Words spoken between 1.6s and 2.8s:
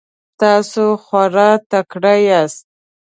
تکړه یاست.